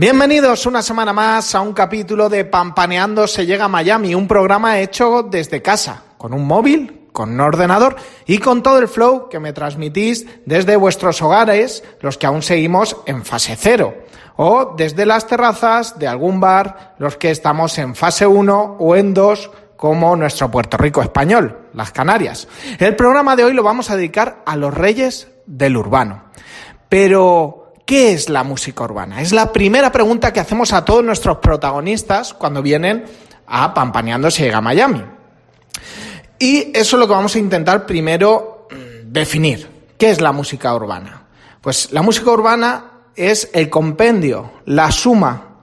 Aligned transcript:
Bienvenidos 0.00 0.64
una 0.64 0.80
semana 0.80 1.12
más 1.12 1.56
a 1.56 1.60
un 1.60 1.72
capítulo 1.72 2.28
de 2.28 2.44
Pampaneando 2.44 3.26
se 3.26 3.46
llega 3.46 3.64
a 3.64 3.68
Miami, 3.68 4.14
un 4.14 4.28
programa 4.28 4.78
hecho 4.78 5.24
desde 5.24 5.60
casa, 5.60 6.04
con 6.16 6.32
un 6.32 6.46
móvil, 6.46 7.08
con 7.10 7.32
un 7.32 7.40
ordenador 7.40 7.96
y 8.24 8.38
con 8.38 8.62
todo 8.62 8.78
el 8.78 8.86
flow 8.86 9.28
que 9.28 9.40
me 9.40 9.52
transmitís 9.52 10.24
desde 10.46 10.76
vuestros 10.76 11.20
hogares, 11.20 11.82
los 12.00 12.16
que 12.16 12.28
aún 12.28 12.42
seguimos 12.42 12.96
en 13.06 13.24
fase 13.24 13.56
cero, 13.58 13.96
o 14.36 14.76
desde 14.76 15.04
las 15.04 15.26
terrazas 15.26 15.98
de 15.98 16.06
algún 16.06 16.38
bar, 16.38 16.94
los 16.98 17.16
que 17.16 17.32
estamos 17.32 17.76
en 17.78 17.96
fase 17.96 18.24
1 18.24 18.76
o 18.78 18.94
en 18.94 19.12
2 19.12 19.50
como 19.76 20.14
nuestro 20.14 20.48
Puerto 20.48 20.76
Rico 20.76 21.02
español, 21.02 21.70
las 21.74 21.90
Canarias. 21.90 22.46
El 22.78 22.94
programa 22.94 23.34
de 23.34 23.42
hoy 23.42 23.52
lo 23.52 23.64
vamos 23.64 23.90
a 23.90 23.96
dedicar 23.96 24.44
a 24.46 24.54
los 24.54 24.72
reyes 24.72 25.26
del 25.44 25.76
urbano. 25.76 26.22
Pero, 26.88 27.57
¿Qué 27.88 28.12
es 28.12 28.28
la 28.28 28.44
música 28.44 28.84
urbana? 28.84 29.22
Es 29.22 29.32
la 29.32 29.50
primera 29.50 29.90
pregunta 29.90 30.30
que 30.30 30.40
hacemos 30.40 30.74
a 30.74 30.84
todos 30.84 31.02
nuestros 31.02 31.38
protagonistas 31.38 32.34
cuando 32.34 32.60
vienen 32.60 33.06
a 33.46 33.72
Pampaneando 33.72 34.30
se 34.30 34.42
llega 34.42 34.58
a 34.58 34.60
Miami. 34.60 35.02
Y 36.38 36.70
eso 36.74 36.96
es 36.96 37.00
lo 37.00 37.06
que 37.06 37.14
vamos 37.14 37.34
a 37.34 37.38
intentar 37.38 37.86
primero 37.86 38.68
mm, 38.70 39.10
definir. 39.10 39.66
¿Qué 39.96 40.10
es 40.10 40.20
la 40.20 40.32
música 40.32 40.74
urbana? 40.74 41.28
Pues 41.62 41.90
la 41.90 42.02
música 42.02 42.30
urbana 42.30 42.90
es 43.16 43.48
el 43.54 43.70
compendio, 43.70 44.52
la 44.66 44.92
suma 44.92 45.60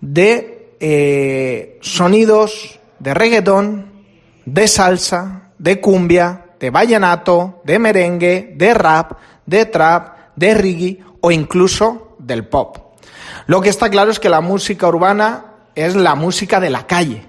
de 0.00 0.76
eh, 0.78 1.80
sonidos 1.82 2.78
de 3.00 3.14
reggaetón, 3.14 4.04
de 4.44 4.68
salsa, 4.68 5.50
de 5.58 5.80
cumbia, 5.80 6.50
de 6.60 6.70
vallenato, 6.70 7.62
de 7.64 7.80
merengue, 7.80 8.54
de 8.56 8.74
rap, 8.74 9.18
de 9.44 9.66
trap, 9.66 10.14
de 10.36 10.54
reggae 10.54 11.04
o 11.24 11.30
incluso 11.30 12.16
del 12.18 12.46
pop. 12.46 12.76
Lo 13.46 13.62
que 13.62 13.70
está 13.70 13.88
claro 13.88 14.10
es 14.10 14.20
que 14.20 14.28
la 14.28 14.42
música 14.42 14.86
urbana 14.86 15.54
es 15.74 15.96
la 15.96 16.14
música 16.16 16.60
de 16.60 16.68
la 16.68 16.86
calle, 16.86 17.26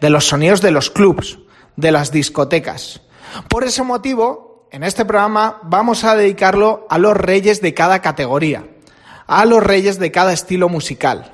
de 0.00 0.10
los 0.10 0.28
sonidos 0.28 0.60
de 0.60 0.70
los 0.70 0.90
clubs, 0.90 1.40
de 1.74 1.90
las 1.90 2.12
discotecas. 2.12 3.00
Por 3.48 3.64
ese 3.64 3.82
motivo, 3.82 4.68
en 4.70 4.84
este 4.84 5.04
programa 5.04 5.58
vamos 5.64 6.04
a 6.04 6.14
dedicarlo 6.14 6.86
a 6.88 6.98
los 6.98 7.16
reyes 7.16 7.60
de 7.60 7.74
cada 7.74 8.00
categoría, 8.00 8.64
a 9.26 9.44
los 9.44 9.60
reyes 9.60 9.98
de 9.98 10.12
cada 10.12 10.32
estilo 10.32 10.68
musical. 10.68 11.32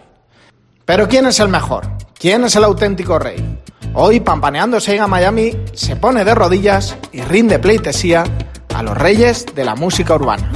Pero 0.87 1.09
¿quién 1.09 1.27
es 1.27 1.41
el 1.41 1.49
mejor? 1.49 1.91
¿Quién 2.19 2.43
es 2.43 2.57
el 2.57 2.65
auténtico 2.65 3.19
rey? 3.19 3.61
Hoy, 3.93 4.21
pampaneando 4.21 4.81
Sega 4.81 5.07
Miami, 5.07 5.53
se 5.75 5.97
pone 5.97 6.25
de 6.25 6.35
rodillas 6.35 6.97
y 7.13 7.21
rinde 7.21 7.59
pleitesía 7.59 8.25
a 8.75 8.83
los 8.83 8.97
reyes 8.97 9.45
de 9.55 9.65
la 9.67 9.75
música 9.75 10.15
urbana. 10.15 10.48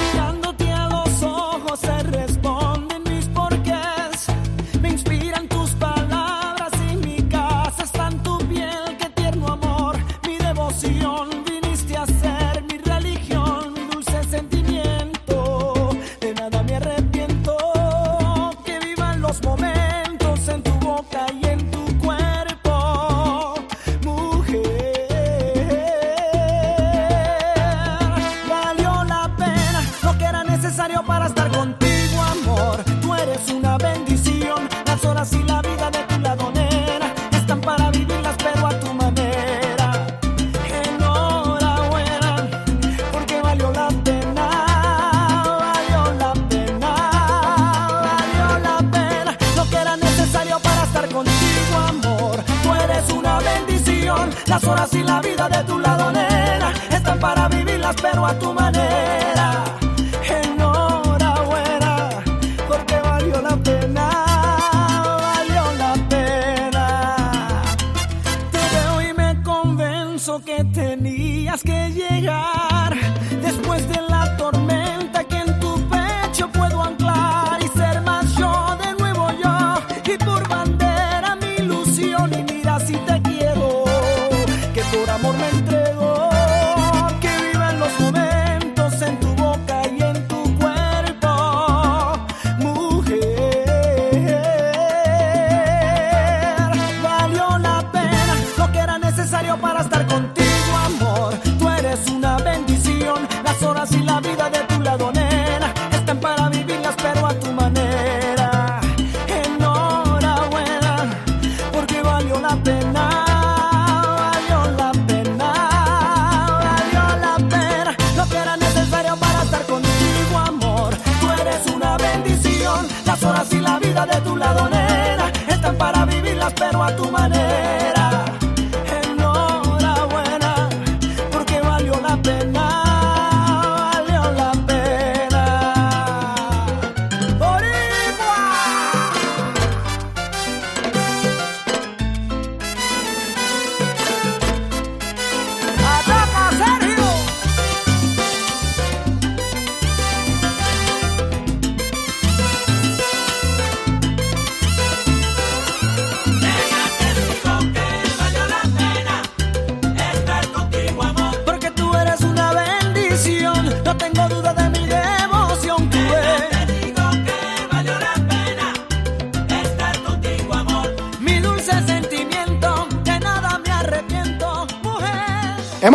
Convenzo 70.23 70.41
que 70.45 70.65
tenías 70.65 71.63
que 71.63 71.91
llegar 71.91 72.72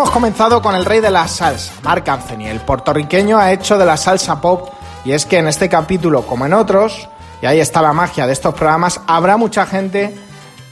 Hemos 0.07 0.13
comenzado 0.13 0.61
con 0.61 0.73
el 0.73 0.85
rey 0.85 1.01
de 1.01 1.11
la 1.11 1.27
salsa, 1.27 1.73
Marc 1.83 2.07
Anthony. 2.07 2.45
El 2.45 2.61
puertorriqueño 2.61 3.37
ha 3.37 3.51
hecho 3.51 3.77
de 3.77 3.85
la 3.85 3.97
salsa 3.97 4.39
pop 4.39 4.69
y 5.03 5.11
es 5.11 5.25
que 5.25 5.37
en 5.37 5.49
este 5.49 5.67
capítulo, 5.67 6.25
como 6.25 6.45
en 6.45 6.53
otros, 6.53 7.09
y 7.41 7.45
ahí 7.45 7.59
está 7.59 7.81
la 7.81 7.91
magia 7.91 8.25
de 8.25 8.31
estos 8.31 8.55
programas, 8.55 9.01
habrá 9.05 9.35
mucha 9.35 9.65
gente 9.65 10.15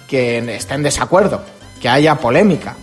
que 0.07 0.37
esté 0.55 0.75
en 0.75 0.83
desacuerdo, 0.83 1.41
que 1.81 1.89
haya 1.89 2.15
polémica. 2.15 2.77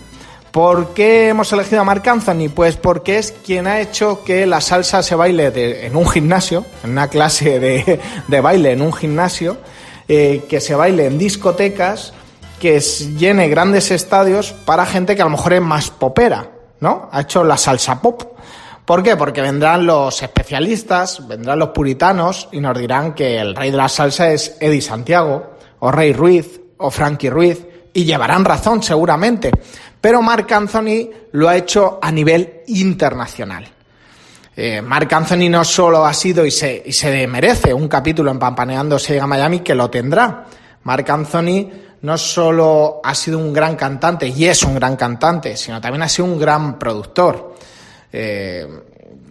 ¿Por 0.51 0.93
qué 0.93 1.29
hemos 1.29 1.51
elegido 1.51 1.81
a 1.81 1.85
Marc 1.85 2.07
Anthony? 2.07 2.49
Pues 2.53 2.77
porque 2.77 3.17
es 3.17 3.31
quien 3.31 3.65
ha 3.65 3.79
hecho 3.79 4.23
que 4.23 4.45
la 4.45 4.61
salsa 4.61 5.01
se 5.01 5.15
baile 5.15 5.87
en 5.87 5.95
un 5.95 6.07
gimnasio, 6.07 6.67
en 6.83 6.91
una 6.91 7.07
clase 7.07 7.59
de, 7.59 7.99
de 8.27 8.41
baile 8.41 8.73
en 8.73 8.83
un 8.83 8.93
gimnasio, 8.93 9.57
eh, 10.07 10.45
que 10.47 10.61
se 10.61 10.75
baile 10.75 11.07
en 11.07 11.17
discotecas, 11.17 12.13
que 12.63 12.79
llene 12.79 13.49
grandes 13.49 13.91
estadios 13.91 14.53
para 14.53 14.85
gente 14.85 15.17
que 15.17 15.21
a 15.21 15.25
lo 15.25 15.31
mejor 15.31 15.51
es 15.51 15.61
más 15.61 15.89
popera, 15.91 16.49
¿no? 16.79 17.09
Ha 17.11 17.19
hecho 17.19 17.43
la 17.43 17.57
salsa 17.57 18.01
pop. 18.01 18.39
¿Por 18.85 19.03
qué? 19.03 19.17
Porque 19.17 19.41
vendrán 19.41 19.85
los 19.85 20.23
especialistas, 20.23 21.27
vendrán 21.27 21.59
los 21.59 21.71
puritanos 21.71 22.47
y 22.53 22.61
nos 22.61 22.79
dirán 22.79 23.15
que 23.15 23.37
el 23.37 23.53
rey 23.53 23.69
de 23.69 23.75
la 23.75 23.89
salsa 23.89 24.31
es 24.31 24.55
Eddie 24.61 24.79
Santiago, 24.79 25.57
o 25.79 25.91
Rey 25.91 26.13
Ruiz, 26.13 26.61
o 26.77 26.89
Frankie 26.89 27.29
Ruiz, 27.29 27.67
y 27.91 28.05
llevarán 28.05 28.45
razón 28.45 28.81
seguramente. 28.81 29.51
Pero 29.99 30.21
Marc 30.21 30.49
Anthony 30.49 31.09
lo 31.33 31.49
ha 31.49 31.57
hecho 31.57 31.99
a 32.01 32.13
nivel 32.13 32.61
internacional. 32.67 33.67
Eh, 34.55 34.81
Marc 34.81 35.11
Anthony 35.11 35.49
no 35.49 35.65
solo 35.65 36.05
ha 36.05 36.13
sido 36.13 36.45
y 36.45 36.51
se, 36.51 37.27
merece 37.27 37.73
un 37.73 37.89
capítulo 37.89 38.31
en 38.31 38.39
Pampaneando 38.39 38.97
llega 38.99 39.25
a 39.25 39.27
Miami, 39.27 39.59
que 39.59 39.75
lo 39.75 39.89
tendrá. 39.89 40.45
Marc 40.83 41.09
Anthony 41.09 41.83
no 42.03 42.17
solo 42.17 42.99
ha 43.03 43.15
sido 43.15 43.39
un 43.39 43.53
gran 43.53 43.75
cantante, 43.75 44.27
y 44.27 44.45
es 44.45 44.63
un 44.63 44.75
gran 44.75 44.95
cantante, 44.95 45.55
sino 45.55 45.79
también 45.79 46.03
ha 46.03 46.09
sido 46.09 46.25
un 46.25 46.37
gran 46.37 46.77
productor. 46.77 47.55
Eh, 48.11 48.67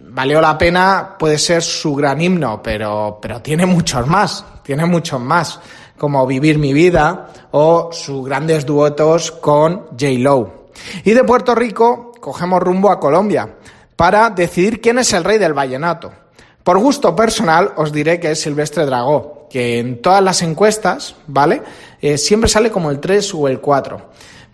valió 0.09 0.41
la 0.41 0.57
pena, 0.57 1.15
puede 1.17 1.37
ser 1.37 1.61
su 1.61 1.93
gran 1.93 2.19
himno, 2.19 2.61
pero, 2.63 3.19
pero 3.21 3.41
tiene 3.41 3.65
muchos 3.67 4.07
más, 4.07 4.43
tiene 4.63 4.85
muchos 4.85 5.21
más, 5.21 5.59
como 5.97 6.25
Vivir 6.25 6.57
mi 6.57 6.73
vida 6.73 7.29
o 7.51 7.89
sus 7.91 8.25
grandes 8.25 8.65
duetos 8.65 9.31
con 9.31 9.89
J. 9.91 10.05
Lowe. 10.17 10.69
Y 11.03 11.11
de 11.11 11.23
Puerto 11.23 11.53
Rico 11.53 12.11
cogemos 12.19 12.61
rumbo 12.61 12.89
a 12.89 12.99
Colombia 12.99 13.55
para 13.95 14.31
decidir 14.31 14.81
quién 14.81 14.97
es 14.97 15.13
el 15.13 15.23
rey 15.23 15.37
del 15.37 15.53
vallenato. 15.53 16.22
Por 16.63 16.77
gusto 16.77 17.15
personal 17.15 17.73
os 17.75 17.91
diré 17.91 18.19
que 18.19 18.31
es 18.31 18.41
Silvestre 18.41 18.85
Dragó, 18.85 19.47
que 19.49 19.79
en 19.79 20.01
todas 20.01 20.23
las 20.23 20.41
encuestas, 20.41 21.15
¿vale? 21.27 21.61
Eh, 22.01 22.17
siempre 22.17 22.49
sale 22.49 22.71
como 22.71 22.89
el 22.89 22.99
3 22.99 23.33
o 23.33 23.47
el 23.49 23.59
4. 23.59 24.01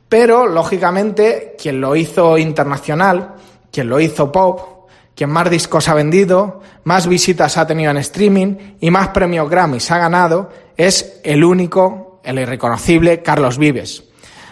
Pero, 0.10 0.48
lógicamente, 0.48 1.56
quien 1.62 1.80
lo 1.80 1.96
hizo 1.96 2.38
internacional, 2.40 3.36
quien 3.72 3.90
lo 3.90 4.00
hizo 4.00 4.32
pop, 4.32 4.90
quien 5.16 5.30
más 5.30 5.52
discos 5.52 5.88
ha 5.88 5.94
vendido, 5.94 6.62
más 6.84 7.06
visitas 7.06 7.58
ha 7.58 7.68
tenido 7.68 7.92
en 7.92 7.98
streaming 7.98 8.56
y 8.80 8.90
más 8.90 9.10
premios 9.10 9.48
Grammys 9.48 9.92
ha 9.92 10.00
ganado, 10.00 10.50
es 10.76 11.20
el 11.24 11.44
único, 11.44 12.20
el 12.24 12.40
irreconocible 12.40 13.22
Carlos 13.22 13.58
Vives 13.60 14.10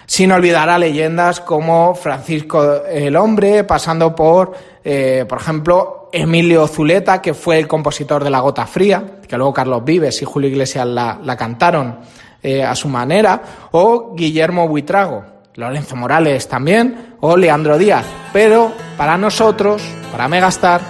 sin 0.07 0.31
olvidar 0.31 0.69
a 0.69 0.80
leyendas 0.80 1.42
como 1.42 1.94
Francisco 1.94 2.86
el 2.86 3.15
Hombre, 3.18 3.65
pasando 3.65 4.15
por, 4.15 4.54
eh, 4.83 5.25
por 5.27 5.38
ejemplo, 5.38 5.96
Emilio 6.12 6.68
Zuleta, 6.68 7.21
que 7.21 7.33
fue 7.33 7.59
el 7.59 7.68
compositor 7.68 8.24
de 8.24 8.30
La 8.30 8.39
Gota 8.39 8.65
Fría, 8.65 9.19
que 9.27 9.38
luego 9.38 9.54
Carlos 9.54 9.83
Vives 9.83 10.21
y 10.21 10.25
Julio 10.25 10.50
Iglesias 10.50 10.88
la, 10.88 11.19
la 11.24 11.36
cantaron 11.36 12.00
eh, 12.42 12.63
a 12.63 12.75
su 12.75 12.88
manera, 12.88 13.42
o 13.71 14.13
Guillermo 14.15 14.68
Buitrago, 14.68 15.25
Lorenzo 15.56 15.95
Morales 15.95 16.48
también, 16.48 17.15
o 17.19 17.36
Leandro 17.36 17.77
Díaz. 17.77 18.06
Pero 18.31 18.71
para 18.95 19.18
nosotros, 19.18 19.81
para 20.12 20.27
Megastar, 20.27 20.81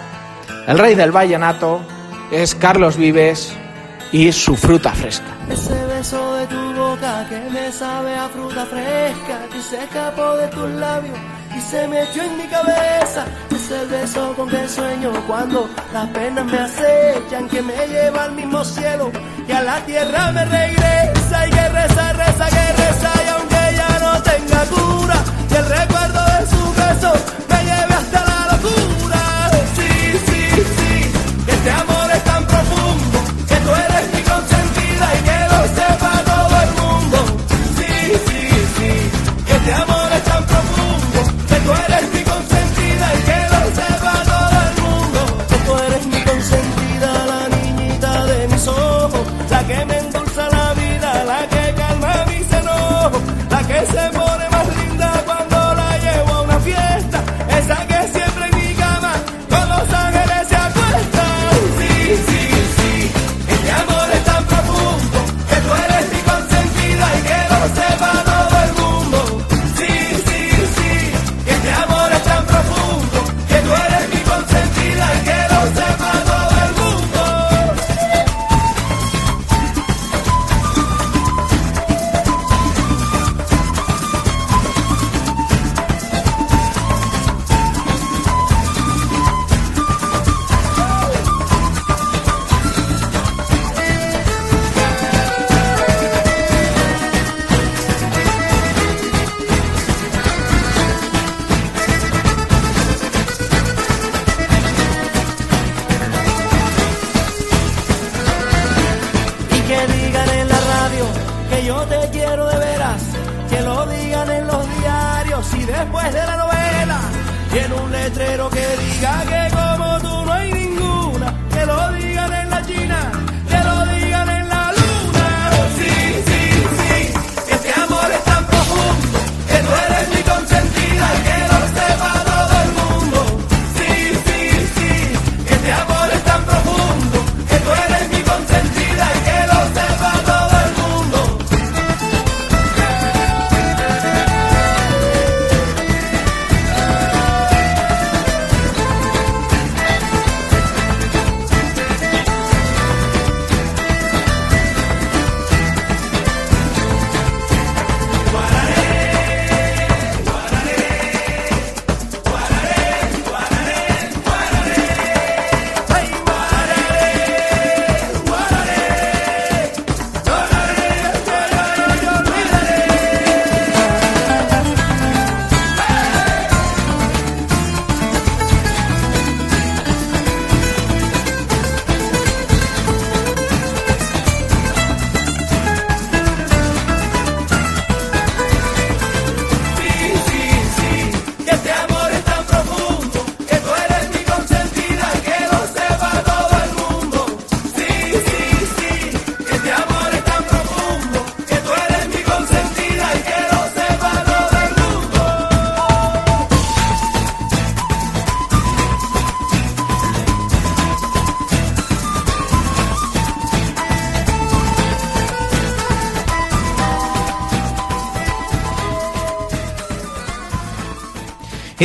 el 0.67 0.77
rey 0.77 0.95
del 0.95 1.11
vallenato 1.11 1.81
es 2.31 2.53
Carlos 2.55 2.97
Vives 2.97 3.55
y 4.11 4.31
su 4.31 4.55
fruta 4.55 4.91
fresca. 4.91 5.25
Ese 5.49 5.85
beso 5.85 6.35
de 6.35 6.47
tu 6.47 6.73
boca 6.73 7.25
que 7.29 7.39
me 7.49 7.71
sabe 7.71 8.15
a 8.15 8.27
fruta 8.27 8.65
fresca, 8.65 9.39
que 9.51 9.61
se 9.61 9.83
escapó 9.83 10.35
de 10.35 10.47
tus 10.49 10.69
labios 10.71 11.17
y 11.55 11.61
se 11.61 11.87
metió 11.87 12.23
en 12.23 12.37
mi 12.37 12.47
cabeza. 12.47 13.25
Ese 13.51 13.85
beso 13.85 14.33
con 14.35 14.49
que 14.49 14.67
sueño 14.67 15.11
cuando 15.27 15.69
las 15.93 16.07
penas 16.09 16.45
me 16.45 16.57
acechan, 16.57 17.47
que 17.49 17.61
me 17.61 17.87
lleva 17.87 18.23
al 18.25 18.31
mismo 18.33 18.63
cielo 18.63 19.11
y 19.47 19.51
a 19.51 19.61
la 19.63 19.79
tierra 19.85 20.31
me 20.31 20.45
regresa. 20.45 21.47
Y 21.47 21.49
que 21.49 21.69
reza, 21.69 22.13
reza, 22.13 22.45
que 22.47 22.73
reza, 22.81 23.11
y 23.25 23.29
aunque 23.29 23.75
ya 23.75 23.99
no 23.99 24.21
tenga 24.23 24.61
cura, 24.65 25.15
y 25.49 25.53
el 25.55 25.65
recuerdo 25.65 26.21
de 26.25 26.45
su 26.47 26.73
beso 26.73 27.13
me 27.49 27.56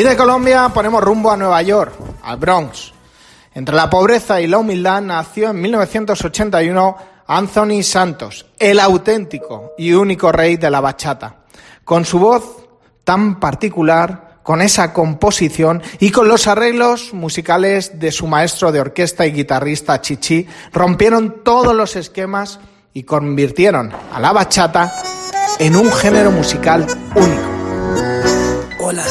De 0.02 0.16
Colombia 0.16 0.68
ponemos 0.75 1.02
rumbo 1.02 1.30
a 1.30 1.37
Nueva 1.37 1.62
York, 1.62 1.94
al 2.25 2.37
Bronx. 2.37 2.92
Entre 3.54 3.75
la 3.75 3.88
pobreza 3.88 4.40
y 4.40 4.49
la 4.49 4.59
humildad 4.59 5.00
nació 5.00 5.50
en 5.50 5.61
1981 5.61 6.97
Anthony 7.28 7.85
Santos, 7.85 8.44
el 8.59 8.80
auténtico 8.80 9.75
y 9.78 9.92
único 9.92 10.32
rey 10.32 10.56
de 10.56 10.71
la 10.71 10.80
bachata. 10.80 11.37
Con 11.85 12.04
su 12.04 12.18
voz 12.18 12.42
tan 13.04 13.38
particular, 13.38 14.40
con 14.42 14.61
esa 14.61 14.92
composición 14.92 15.80
y 16.00 16.11
con 16.11 16.26
los 16.26 16.49
arreglos 16.49 17.14
musicales 17.14 18.00
de 18.00 18.11
su 18.11 18.26
maestro 18.26 18.73
de 18.73 18.80
orquesta 18.80 19.25
y 19.25 19.32
guitarrista 19.32 20.00
Chichi, 20.00 20.49
rompieron 20.73 21.44
todos 21.44 21.76
los 21.76 21.94
esquemas 21.94 22.59
y 22.92 23.04
convirtieron 23.04 23.92
a 24.12 24.18
la 24.18 24.32
bachata 24.32 24.92
en 25.61 25.76
un 25.76 25.92
género 25.92 26.32
musical 26.32 26.87
único. 27.14 27.52
Hola, 28.85 29.04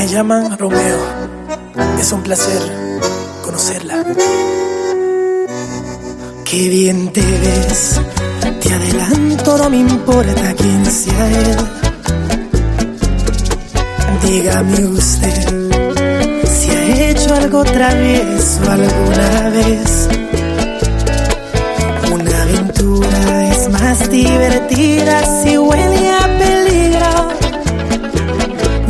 me 0.00 0.08
llaman 0.08 0.56
Romeo. 0.56 0.98
Es 2.00 2.10
un 2.12 2.22
placer 2.22 2.62
conocerla. 3.44 4.02
Qué 6.44 6.68
bien 6.70 7.12
te 7.12 7.20
ves, 7.20 8.00
te 8.62 8.72
adelanto, 8.72 9.58
no 9.58 9.68
me 9.68 9.76
importa 9.76 10.54
quién 10.56 10.86
sea 10.86 11.26
él. 11.28 11.56
Dígame 14.24 14.86
usted 14.86 15.70
si 16.46 16.70
ha 16.70 17.10
hecho 17.10 17.34
algo 17.34 17.62
travieso 17.64 18.70
alguna 18.70 19.50
vez. 19.50 20.08
Una 22.10 22.42
aventura 22.42 23.48
es 23.52 23.68
más 23.68 24.10
divertida 24.10 25.42
si 25.42 25.58
huele 25.58 26.08
a. 26.08 26.29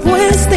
Propuesta 0.00 0.56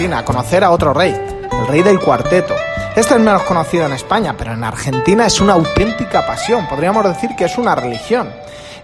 Argentina, 0.00 0.18
a 0.20 0.24
conocer 0.24 0.64
a 0.64 0.70
otro 0.70 0.94
rey, 0.94 1.12
el 1.12 1.66
rey 1.66 1.82
del 1.82 2.00
cuarteto. 2.00 2.54
Este 2.96 3.16
es 3.16 3.20
menos 3.20 3.42
conocido 3.42 3.84
en 3.84 3.92
España, 3.92 4.34
pero 4.34 4.54
en 4.54 4.64
Argentina 4.64 5.26
es 5.26 5.42
una 5.42 5.52
auténtica 5.52 6.26
pasión, 6.26 6.66
podríamos 6.68 7.04
decir 7.04 7.36
que 7.36 7.44
es 7.44 7.58
una 7.58 7.74
religión. 7.74 8.32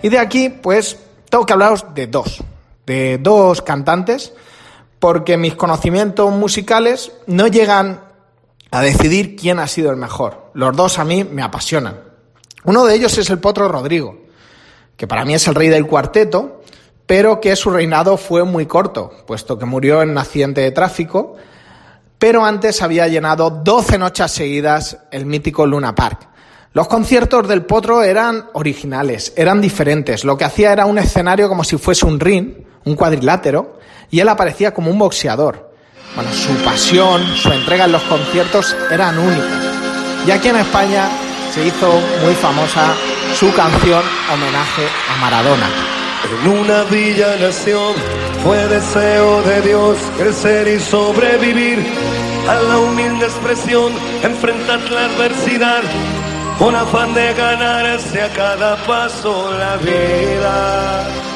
Y 0.03 0.11
de 0.11 0.19
aquí, 0.19 0.51
pues, 0.51 0.99
tengo 1.31 1.47
que 1.47 1.55
hablaros 1.55 1.87
de 1.95 2.07
dos, 2.07 2.45
de 2.85 3.17
dos 3.17 3.63
cantantes, 3.63 4.35
porque 4.99 5.39
mis 5.39 5.55
conocimientos 5.55 6.31
musicales 6.35 7.11
no 7.27 7.47
llegan 7.47 8.03
a 8.71 8.83
decidir 8.83 9.37
quién 9.37 9.59
ha 9.59 9.69
sido 9.69 9.91
el 9.91 9.97
mejor. 9.97 10.51
Los 10.53 10.77
dos 10.77 10.99
a 10.99 11.05
mí 11.07 11.25
me 11.25 11.43
apasionan. 11.43 11.99
Uno 12.65 12.85
de 12.85 12.95
ellos 12.95 13.17
es 13.17 13.31
el 13.31 13.39
Potro 13.39 13.69
Rodrigo, 13.69 14.19
que 14.99 15.07
para 15.07 15.25
mí 15.25 15.35
es 15.35 15.49
el 15.49 15.55
rey 15.55 15.71
del 15.71 15.87
cuarteto, 15.87 16.61
pero 17.07 17.41
que 17.41 17.55
su 17.57 17.71
reinado 17.71 18.17
fue 18.17 18.45
muy 18.45 18.67
corto, 18.67 19.13
puesto 19.27 19.59
que 19.59 19.65
murió 19.65 20.03
en 20.03 20.11
un 20.11 20.19
accidente 20.19 20.61
de 20.61 20.73
tráfico, 20.73 21.37
pero 22.19 22.45
antes 22.45 22.83
había 22.83 23.07
llenado 23.09 23.51
12 23.51 23.99
noches 23.99 24.33
seguidas 24.33 24.99
el 25.11 25.27
mítico 25.27 25.67
Luna 25.67 25.95
Park. 25.95 26.29
Los 26.73 26.89
conciertos 26.89 27.49
del 27.49 27.65
Potro 27.65 28.03
eran 28.03 28.47
originales, 28.53 29.33
eran 29.37 29.61
diferentes. 29.61 30.25
Lo 30.25 30.37
que 30.37 30.45
hacía 30.45 30.73
era 30.73 30.85
un 30.85 30.99
escenario 30.99 31.49
como 31.49 31.65
si 31.65 31.79
fuese 31.79 32.05
un 32.05 32.21
ring, 32.21 32.53
un 32.85 32.97
cuadrilátero, 32.97 33.79
y 34.11 34.21
él 34.21 34.29
aparecía 34.29 34.75
como 34.75 34.91
un 34.91 34.99
boxeador. 34.99 35.73
Bueno, 36.15 36.31
su 36.33 36.53
pasión, 36.65 37.23
su 37.37 37.51
entrega 37.51 37.85
en 37.85 37.93
los 37.93 38.03
conciertos 38.03 38.77
eran 38.91 39.19
únicas. 39.19 39.65
Y 40.27 40.31
aquí 40.31 40.49
en 40.49 40.57
España 40.57 41.09
se 41.53 41.67
hizo 41.67 41.91
muy 42.23 42.35
famosa 42.35 42.95
su 43.35 43.53
canción 43.55 44.03
homenaje 44.33 44.87
a 45.11 45.17
Maradona. 45.21 45.96
En 46.27 46.49
una 46.49 46.83
villa 46.85 47.37
nación 47.37 47.95
fue 48.43 48.57
deseo 48.69 49.43
de 49.43 49.63
Dios 49.63 49.97
crecer 50.19 50.67
y 50.67 50.81
sobrevivir 50.81 51.79
a 52.49 52.55
la 52.63 52.79
humilde 52.79 53.27
expresión, 53.27 53.93
enfrentar 54.23 54.81
la 54.91 55.05
adversidad 55.05 55.83
con 56.59 56.75
afán 56.75 57.15
de 57.15 57.33
ganarse 57.35 58.23
a 58.23 58.33
cada 58.33 58.77
paso 58.87 59.53
la 59.53 59.77
vida. 59.77 61.36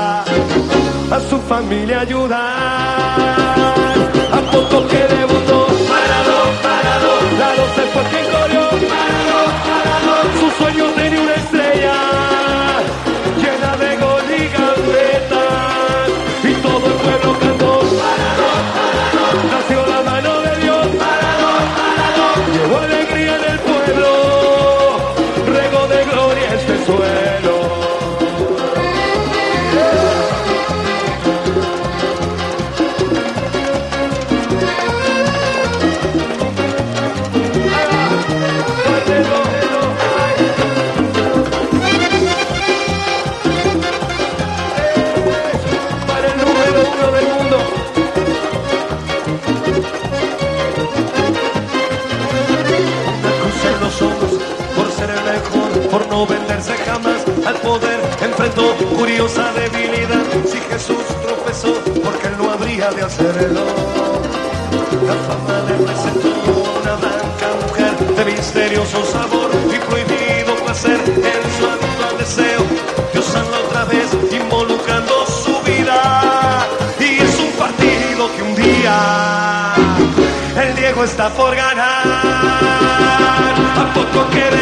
familia 1.51 1.99
ayudar. 1.99 2.39
A 4.31 4.41
poco 4.53 4.87
que 4.87 5.01
debutó, 5.15 5.30
por 81.35 81.55
ganar. 81.55 82.03
A 83.77 83.93
poco 83.93 84.29
que 84.29 84.60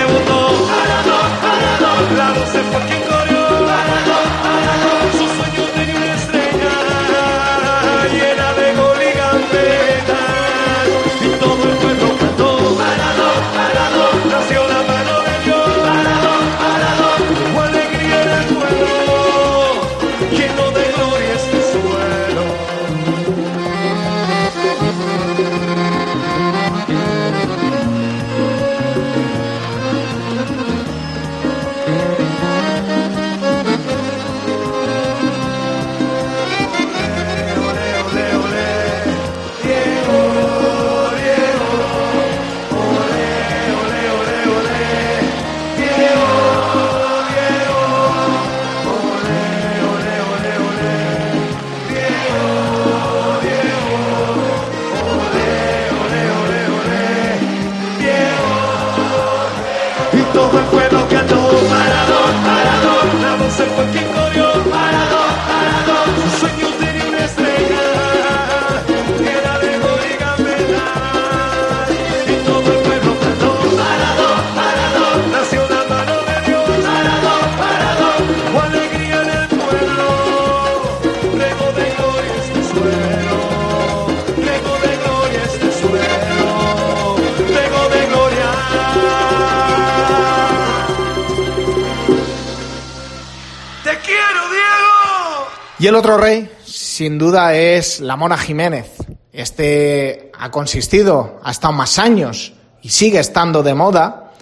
Y 95.79 95.87
el 95.87 95.95
otro 95.95 96.17
rey, 96.17 96.51
sin 96.65 97.17
duda, 97.17 97.55
es 97.55 98.01
la 98.01 98.17
Mona 98.17 98.37
Jiménez. 98.37 98.97
Este 99.31 100.29
ha 100.37 100.51
consistido, 100.51 101.39
ha 101.41 101.51
estado 101.51 101.73
más 101.73 101.97
años 101.97 102.51
y 102.81 102.89
sigue 102.89 103.19
estando 103.19 103.63
de 103.63 103.73
moda. 103.73 104.33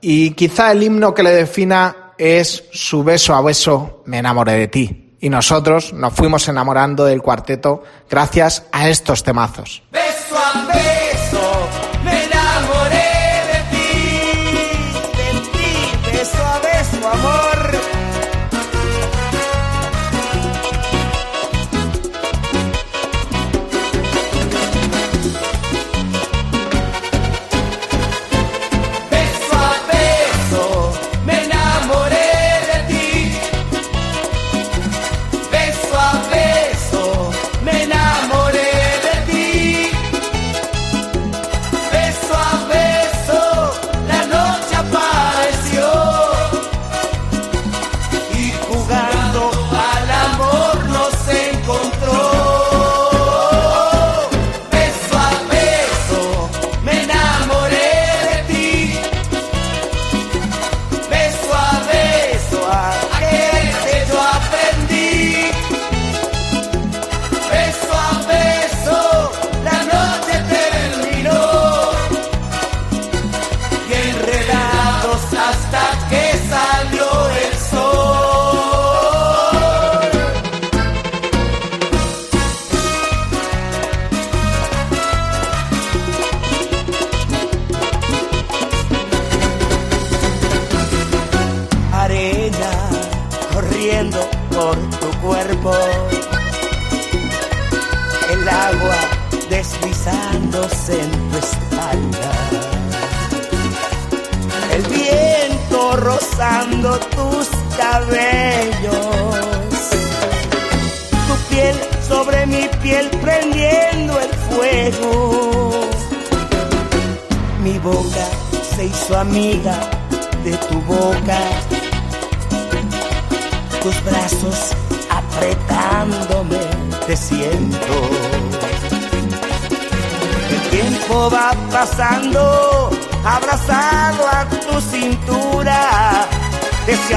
Y 0.00 0.30
quizá 0.32 0.70
el 0.70 0.84
himno 0.84 1.14
que 1.14 1.24
le 1.24 1.30
defina 1.30 2.12
es 2.16 2.62
su 2.72 3.02
beso 3.02 3.34
a 3.34 3.42
beso, 3.42 4.04
me 4.06 4.18
enamoré 4.18 4.52
de 4.52 4.68
ti. 4.68 5.16
Y 5.20 5.30
nosotros 5.30 5.92
nos 5.92 6.12
fuimos 6.12 6.46
enamorando 6.46 7.04
del 7.04 7.22
cuarteto 7.22 7.82
gracias 8.08 8.62
a 8.70 8.88
estos 8.88 9.24
temazos. 9.24 9.82
Beso 9.90 10.36
a 10.38 10.64
beso 10.72 10.97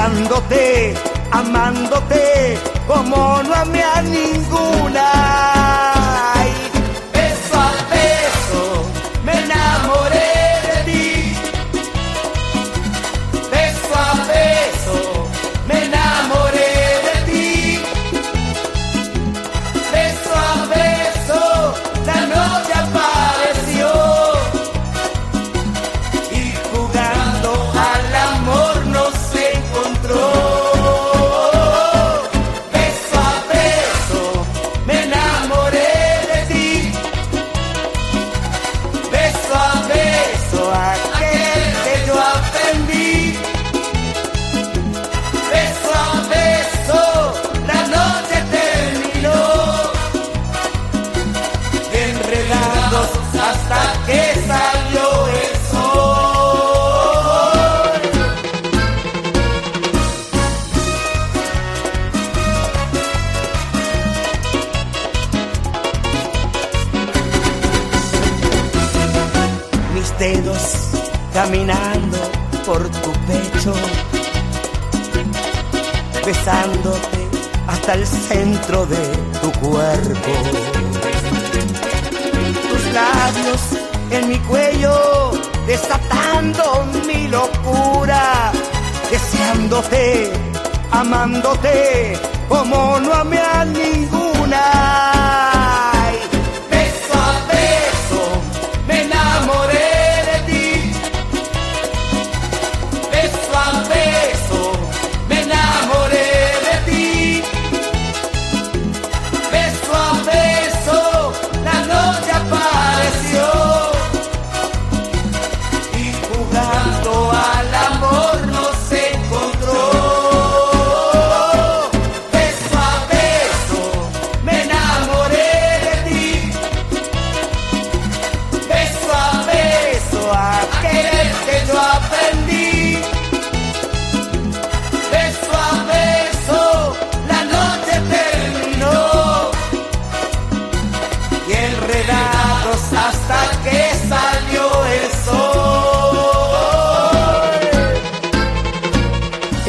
deseándote, 0.02 0.94
amándote, 1.32 2.58
como 2.88 3.44
no 3.44 3.54
amé 3.54 3.84
a 3.84 4.02
ninguna. 4.02 5.61
Besándote 76.26 77.30
hasta 77.68 77.94
el 77.94 78.06
centro 78.06 78.86
de 78.86 79.04
tu 79.42 79.52
cuerpo. 79.60 80.32
Tus 82.70 82.94
labios 82.94 83.62
en 84.12 84.30
mi 84.30 84.40
cuello, 84.40 85.32
desatando 85.66 86.86
mi 87.08 87.28
locura, 87.28 88.52
deseándote, 89.10 90.32
amándote, 90.92 92.20
como 92.50 93.00
no 93.00 93.14
amé 93.14 93.40
a 93.40 93.66
ninguna. 93.66 95.51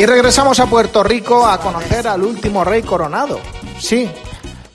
Y 0.03 0.07
regresamos 0.07 0.59
a 0.59 0.67
Puerto 0.67 1.05
Rico 1.05 1.47
a 1.47 1.61
conocer 1.61 2.09
al 2.09 2.25
último 2.25 2.65
rey 2.65 2.83
coronado. 2.83 3.39
Sí, 3.79 4.11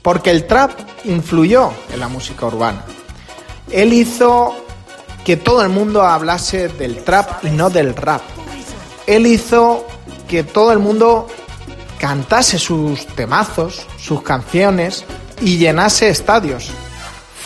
porque 0.01 0.31
el 0.31 0.47
trap 0.47 0.71
influyó 1.03 1.69
en 1.91 1.99
la 1.99 2.07
música 2.07 2.45
urbana. 2.45 2.85
Él 3.69 3.91
hizo 3.91 4.55
que 5.25 5.35
todo 5.35 5.63
el 5.63 5.67
mundo 5.67 6.03
hablase 6.03 6.69
del 6.69 7.03
trap 7.03 7.43
y 7.43 7.49
no 7.49 7.69
del 7.69 7.93
rap. 7.93 8.21
Él 9.05 9.27
hizo 9.27 9.85
que 10.29 10.45
todo 10.45 10.71
el 10.71 10.79
mundo 10.79 11.27
cantase 11.99 12.57
sus 12.57 13.05
temazos, 13.07 13.85
sus 13.99 14.21
canciones 14.21 15.03
y 15.41 15.57
llenase 15.57 16.07
estadios. 16.07 16.71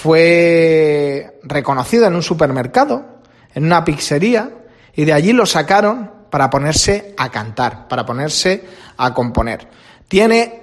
Fue 0.04 1.40
reconocido 1.42 2.06
en 2.06 2.14
un 2.14 2.22
supermercado, 2.22 3.24
en 3.56 3.66
una 3.66 3.84
pizzería, 3.84 4.52
y 4.94 5.06
de 5.06 5.14
allí 5.14 5.34
lo 5.34 5.48
sacaron 5.48 6.21
para 6.32 6.50
ponerse 6.50 7.14
a 7.18 7.30
cantar, 7.30 7.88
para 7.88 8.04
ponerse 8.06 8.64
a 8.98 9.14
componer. 9.14 9.68
Tiene 10.08 10.62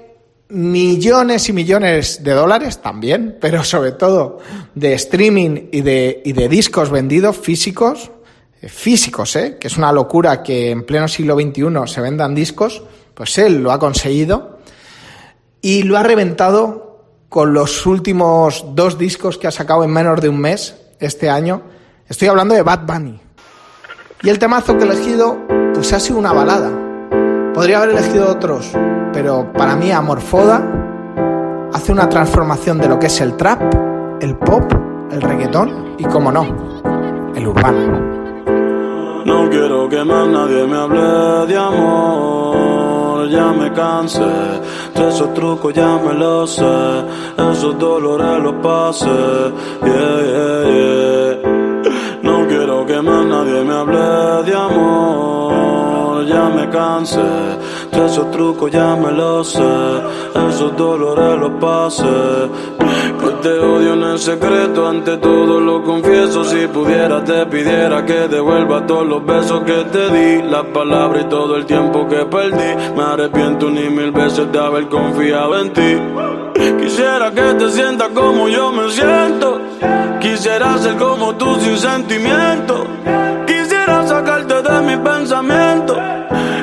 millones 0.49 1.49
y 1.49 1.53
millones 1.53 2.25
de 2.25 2.33
dólares 2.33 2.81
también, 2.83 3.37
pero 3.41 3.63
sobre 3.63 3.93
todo 3.93 4.41
de 4.75 4.95
streaming 4.95 5.69
y 5.71 5.83
de, 5.83 6.23
y 6.25 6.33
de 6.33 6.49
discos 6.49 6.91
vendidos 6.91 7.37
físicos, 7.37 8.11
eh, 8.61 8.69
físicos, 8.69 9.37
¿eh? 9.37 9.59
que 9.61 9.69
es 9.69 9.77
una 9.77 9.93
locura 9.93 10.43
que 10.43 10.71
en 10.71 10.85
pleno 10.85 11.07
siglo 11.07 11.37
XXI 11.37 11.87
se 11.87 12.01
vendan 12.01 12.35
discos, 12.35 12.83
pues 13.15 13.39
él 13.39 13.63
lo 13.63 13.71
ha 13.71 13.79
conseguido 13.79 14.59
y 15.61 15.83
lo 15.83 15.99
ha 15.99 16.03
reventado 16.03 17.05
con 17.29 17.53
los 17.53 17.85
últimos 17.85 18.65
dos 18.75 18.97
discos 18.97 19.37
que 19.37 19.47
ha 19.47 19.51
sacado 19.51 19.85
en 19.85 19.91
menos 19.91 20.21
de 20.21 20.31
un 20.31 20.41
mes 20.41 20.77
este 20.99 21.29
año. 21.29 21.63
Estoy 22.09 22.29
hablando 22.29 22.55
de 22.55 22.63
Bad 22.63 22.87
Bunny. 22.87 23.21
Y 24.23 24.31
el 24.31 24.39
temazo 24.39 24.77
que 24.77 24.85
he 24.85 24.87
elegido, 24.87 25.37
pues 25.75 25.93
ha 25.93 26.01
sido 26.01 26.19
una 26.19 26.33
balada. 26.33 26.71
Podría 27.55 27.79
haber 27.79 27.91
elegido 27.91 28.31
otros, 28.31 28.71
pero 29.13 29.53
para 29.53 29.75
mí 29.77 29.91
Amorfoda 29.91 30.63
hace 31.73 31.93
una 31.93 32.09
transformación 32.09 32.79
de 32.79 32.89
lo 32.89 32.99
que 32.99 33.07
es 33.07 33.21
el 33.21 33.37
trap, 33.37 33.61
el 34.21 34.37
pop, 34.37 34.71
el 35.11 35.21
reggaetón 35.21 35.95
y, 35.99 36.05
como 36.05 36.31
no, 36.31 36.47
el 37.35 37.47
urbano. 37.47 38.19
No 39.25 39.51
quiero 39.51 39.89
que 39.89 40.05
más 40.05 40.29
nadie 40.29 40.67
me 40.67 40.77
hable 40.77 41.47
de 41.47 41.57
amor, 41.59 43.29
ya 43.29 43.53
me 43.53 43.73
cansé. 43.73 44.23
De 44.95 45.09
esos 45.09 45.35
trucos 45.35 45.75
ya 45.75 45.99
me 45.99 46.15
los 46.15 46.55
sé, 46.55 47.05
esos 47.51 47.79
dolores 47.79 48.43
los 48.43 48.55
pasé. 48.63 49.07
Yeah, 49.85 50.21
yeah, 50.23 51.43
yeah. 51.43 51.48
Ya 56.29 56.49
me 56.49 56.69
cansé. 56.69 57.21
De 57.93 58.07
esos 58.07 58.31
trucos 58.31 58.71
ya 58.71 58.95
me 58.97 59.11
los 59.11 59.49
sé. 59.53 60.03
Esos 60.49 60.77
dolores 60.77 61.41
los 61.41 61.53
pasé. 61.61 62.05
Que 63.21 63.31
te 63.43 63.59
odio 63.59 63.95
en 63.95 64.03
el 64.03 64.19
secreto, 64.19 64.87
ante 64.87 65.17
todo 65.17 65.61
lo 65.61 65.83
confieso. 65.83 66.45
Si 66.45 66.67
pudiera, 66.69 67.25
te 67.25 67.47
pidiera 67.47 68.05
que 68.05 68.29
devuelva 68.29 68.87
todos 68.87 69.07
los 69.07 69.25
besos 69.25 69.62
que 69.64 69.85
te 69.93 70.11
di. 70.11 70.43
Las 70.43 70.64
palabras 70.67 71.25
y 71.25 71.29
todo 71.29 71.57
el 71.57 71.67
tiempo 71.67 72.07
que 72.09 72.25
perdí. 72.27 72.95
Me 72.97 73.03
arrepiento 73.03 73.71
ni 73.71 73.88
mil 73.88 74.12
veces 74.12 74.51
de 74.53 74.59
haber 74.59 74.88
confiado 74.88 75.59
en 75.59 75.73
ti. 75.73 75.97
Quisiera 76.81 77.31
que 77.31 77.55
te 77.55 77.71
sientas 77.71 78.09
como 78.14 78.49
yo 78.49 78.73
me 78.73 78.91
siento. 78.91 79.61
Quisiera 80.21 80.77
ser 80.79 80.97
como 80.97 81.35
tú 81.37 81.57
sin 81.61 81.79
sentimiento. 81.79 82.87
De 84.62 84.81
mi 84.83 84.97
pensamiento. 84.97 85.97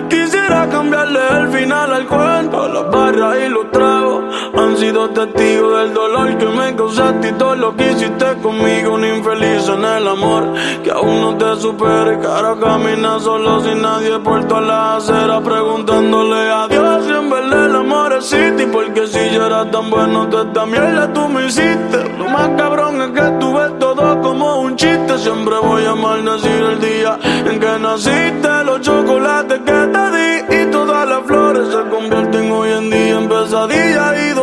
Quisiera 0.10 0.68
cambiarle 0.70 1.20
el 1.40 1.48
final 1.48 1.94
al 1.94 2.06
cuento. 2.06 2.68
Las 2.68 2.92
barras 2.92 3.38
y 3.46 3.50
los 3.50 3.72
tragos 3.72 4.25
han 4.58 4.78
sido 4.78 5.10
testigos 5.10 5.80
del 5.80 5.94
dolor 5.94 6.38
que 6.38 6.46
me 6.46 6.76
causaste 6.76 7.30
y 7.30 7.32
todo 7.34 7.56
lo 7.56 7.76
que 7.76 7.92
hiciste 7.92 8.26
conmigo. 8.42 8.94
Un 8.94 9.06
infeliz 9.06 9.68
en 9.68 9.84
el 9.84 10.08
amor 10.08 10.54
que 10.84 10.92
aún 10.92 11.22
no 11.22 11.38
te 11.38 11.56
supere. 11.62 12.20
Ahora 12.26 12.56
camina 12.60 13.20
solo 13.20 13.62
sin 13.62 13.82
nadie 13.82 14.20
por 14.20 14.46
toda 14.48 14.62
la 14.62 14.96
acera 14.98 15.42
preguntándole 15.42 16.52
a 16.52 16.68
Dios 16.68 17.06
si 17.06 17.12
en 17.12 17.30
verdad 17.30 17.66
el 17.66 17.76
amor 17.76 18.14
existe. 18.14 18.68
Porque 18.68 19.08
si 19.08 19.30
yo 19.32 19.46
era 19.46 19.70
tan 19.70 19.90
bueno, 19.90 20.28
toda 20.30 20.44
esta 20.46 20.66
mierda 20.66 21.14
tú 21.14 21.28
me 21.28 21.46
hiciste. 21.46 22.18
Lo 22.18 22.30
más 22.30 22.50
cabrón 22.58 23.02
es 23.02 23.10
que 23.10 23.38
tú 23.40 23.54
ves 23.54 23.80
todo 23.80 24.22
como 24.22 24.62
un 24.62 24.76
chiste. 24.76 25.18
Siempre 25.18 25.56
voy 25.62 25.86
a 25.86 25.96
maldecir 25.96 26.64
el 26.72 26.82
día 26.82 27.20
en 27.24 27.60
que 27.60 27.80
naciste. 27.80 28.64
Los 28.66 28.82
chocolates 28.82 29.60
que 29.60 29.72
te 29.72 30.12
di 30.16 30.62
y 30.62 30.72
todas 30.72 31.08
las 31.08 31.24
flores 31.26 31.68
se 31.70 31.90
convierten 31.90 32.52
hoy 32.52 32.72
en 32.72 32.90
día 32.90 33.18
en 33.18 33.30
pesadillas 33.30 34.14
y 34.32 34.35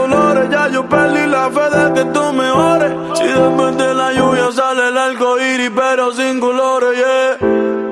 tú 2.05 2.33
mejores. 2.33 2.93
Si 3.19 3.25
después 3.25 3.77
de 3.77 3.95
la 3.95 4.13
lluvia 4.13 4.53
sale 4.53 4.89
el 4.89 4.99
arco 4.99 5.39
iris, 5.39 5.71
pero 5.75 6.13
sin 6.13 6.41
colores, 6.41 6.97
yeah. 6.97 7.92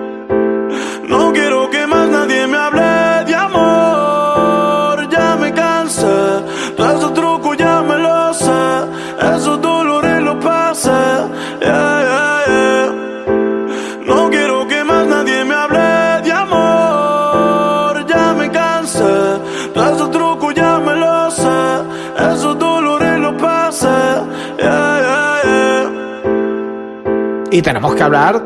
Y 27.61 27.63
tenemos 27.63 27.95
que 27.95 28.03
hablar 28.03 28.43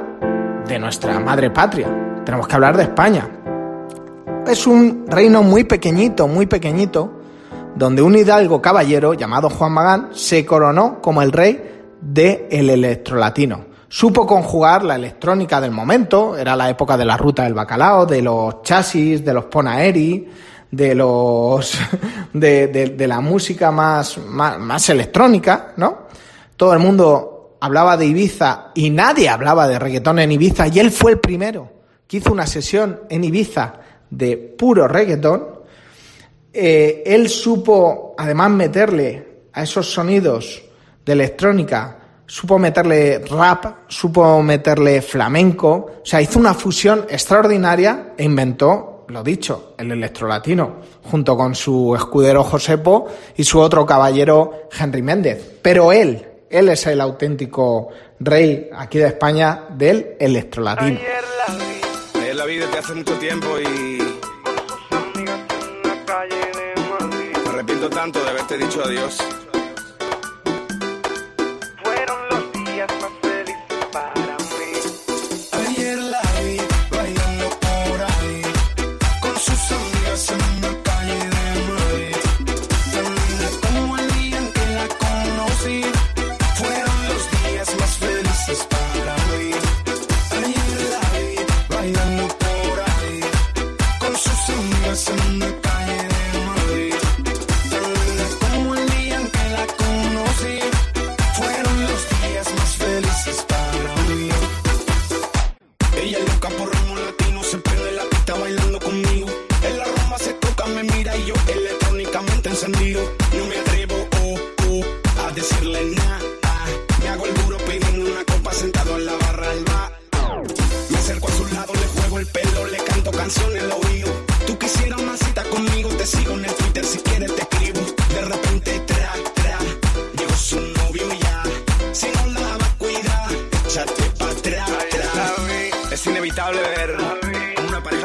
de 0.67 0.77
nuestra 0.77 1.21
madre 1.21 1.49
patria. 1.49 1.87
Tenemos 2.25 2.49
que 2.49 2.55
hablar 2.57 2.77
de 2.77 2.83
España. 2.83 3.31
Es 4.45 4.67
un 4.67 5.05
reino 5.07 5.45
muy 5.45 5.63
pequeñito, 5.63 6.27
muy 6.27 6.47
pequeñito, 6.47 7.21
donde 7.77 8.03
un 8.03 8.17
hidalgo 8.17 8.61
caballero 8.61 9.15
llamado 9.15 9.51
Juan 9.51 9.71
Magán 9.71 10.09
se 10.15 10.45
coronó 10.45 11.01
como 11.01 11.23
el 11.23 11.31
rey 11.31 11.85
del 12.01 12.49
el 12.51 12.71
electrolatino. 12.71 13.67
Supo 13.87 14.27
conjugar 14.27 14.83
la 14.83 14.97
electrónica 14.97 15.61
del 15.61 15.71
momento, 15.71 16.37
era 16.37 16.57
la 16.57 16.69
época 16.69 16.97
de 16.97 17.05
la 17.05 17.17
ruta 17.17 17.45
del 17.45 17.55
bacalao, 17.55 18.07
de 18.07 18.21
los 18.21 18.63
chasis, 18.63 19.25
de 19.25 19.33
los 19.33 19.45
ponaeri, 19.45 20.29
de 20.73 20.93
los 20.93 21.79
de, 22.33 23.07
la 23.07 23.21
música 23.21 23.71
más, 23.71 24.19
más 24.19 24.89
electrónica, 24.89 25.69
¿no? 25.77 25.99
Todo 26.57 26.73
el 26.73 26.81
mundo 26.81 27.34
hablaba 27.65 27.97
de 27.97 28.05
Ibiza 28.05 28.73
y 28.75 28.91
nadie 28.91 29.31
hablaba 29.31 29.67
de 29.67 29.79
reggaetón 29.79 30.19
en 30.19 30.33
Ibiza 30.33 30.69
y 30.69 30.81
él 30.81 30.91
fue 30.91 31.13
el 31.13 31.19
primero 31.19 31.73
que 32.07 32.19
hizo 32.19 32.31
una 32.31 32.47
sesión 32.47 33.01
en 33.09 33.25
Ibiza 33.25 33.77
de 34.11 34.37
puro 34.37 34.87
reggaetón. 34.87 35.47
Eh, 36.53 37.03
él 37.07 37.31
supo 37.31 38.15
además 38.19 38.51
meterle 38.51 39.29
a 39.55 39.63
esos 39.63 39.91
sonidos 39.91 40.63
de 41.07 41.13
electrónica, 41.13 41.97
supo 42.27 42.59
meterle 42.59 43.21
rap, 43.21 43.89
supo 43.89 44.43
meterle 44.43 45.01
flamenco, 45.01 45.69
o 46.03 46.05
sea, 46.05 46.21
hizo 46.21 46.39
una 46.39 46.53
fusión 46.53 47.07
extraordinaria 47.09 48.13
e 48.19 48.25
inventó, 48.25 49.07
lo 49.09 49.23
dicho, 49.23 49.75
el 49.79 49.91
electrolatino, 49.91 50.81
junto 51.03 51.35
con 51.35 51.55
su 51.55 51.95
escudero 51.97 52.45
Josepo 52.45 53.07
y 53.37 53.45
su 53.45 53.59
otro 53.59 53.87
caballero 53.87 54.69
Henry 54.79 55.01
Méndez. 55.01 55.59
Pero 55.63 55.93
él, 55.93 56.34
él 56.55 56.69
es 56.69 56.87
el 56.87 57.01
auténtico 57.01 57.89
rey 58.21 58.71
aquí 58.73 58.99
de 58.99 59.09
España 59.09 59.67
del 59.71 60.17
electrolatino. 60.21 61.01
Ayer 62.15 62.37
la 62.37 62.47
vi 62.47 62.57
desde 62.59 62.79
hace 62.79 62.95
mucho 62.95 63.15
tiempo 63.15 63.47
y 63.59 63.99
me 67.45 67.51
arrepiento 67.51 67.91
tanto 67.91 68.23
de 68.23 68.31
haberte 68.31 68.57
dicho 68.59 68.85
adiós. 68.85 69.19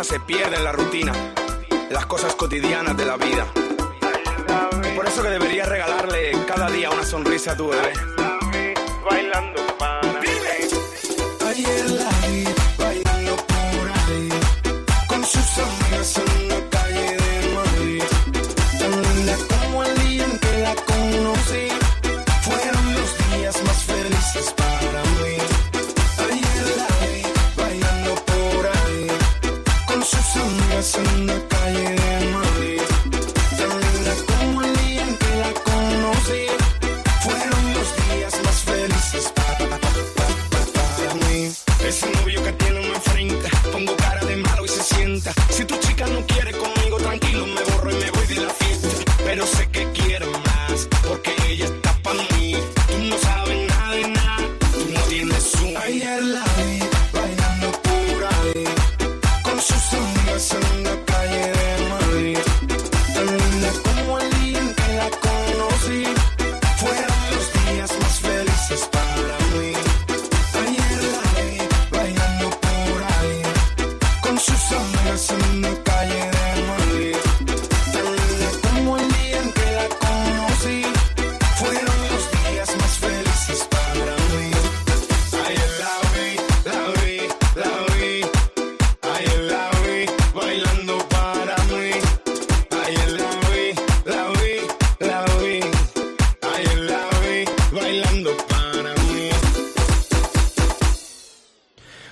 Se 0.09 0.19
pierde 0.21 0.55
en 0.55 0.63
la 0.63 0.71
rutina, 0.71 1.13
las 1.91 2.07
cosas 2.07 2.33
cotidianas 2.33 2.97
de 2.97 3.05
la 3.05 3.15
vida. 3.15 3.45
Y 4.91 4.95
por 4.95 5.05
eso 5.05 5.21
que 5.21 5.29
deberías 5.29 5.69
regalarle 5.69 6.31
cada 6.47 6.67
día 6.71 6.89
una 6.89 7.05
sonrisa 7.05 7.51
a 7.51 7.57
tu 7.57 7.67
bebé. 7.69 7.93
Bailando 9.07 9.61
para. 9.77 10.19
Ayer 11.47 11.89
la 11.91 12.09
vi 12.27 12.43